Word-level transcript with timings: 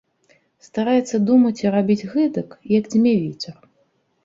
Стараецца 0.67 1.19
думаць 1.27 1.59
і 1.65 1.75
рабіць 1.77 2.07
гэтак, 2.15 2.57
як 2.77 2.91
дзьме 2.91 3.15
вецер. 3.23 3.55